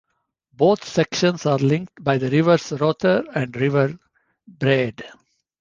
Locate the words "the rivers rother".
2.17-3.23